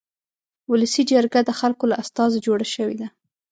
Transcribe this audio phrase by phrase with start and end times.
[0.71, 3.07] ولسي جرګه د خلکو له استازو جوړه شوې ده.